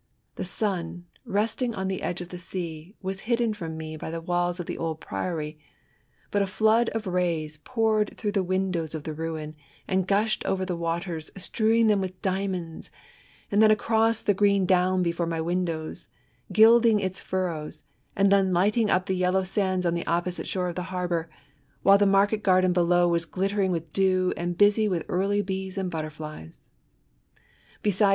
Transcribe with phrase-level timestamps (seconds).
[0.33, 4.19] The sun, resting on the edge of the sea, was hidden £rom me by the
[4.19, 5.59] walls of the old priory:
[6.31, 9.55] but a flood of rays poured through the windows of the ruin,
[9.87, 12.89] and gushed oyer the waters, strewing them with diamonds,
[13.51, 16.07] and then across the green down before my windows,
[16.51, 17.83] gilding its furrows,
[18.15, 21.29] and then lighting up the yellow sands on the opposite shore of the harbour,
[21.83, 25.91] while the market garden below was glittering with dew and busy with early bees and
[25.91, 26.69] butterflies,
[27.83, 28.09] Besides.